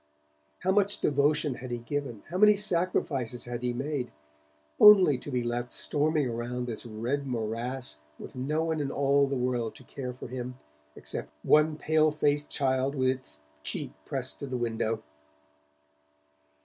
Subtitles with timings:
[0.61, 4.11] How much devotion had he given, how many sacrifices had he made,
[4.79, 9.35] only to be left storming around this red morass with no one in all the
[9.37, 10.55] world to care for him
[10.95, 15.03] except one pale faced child with its cheek pressed to the window!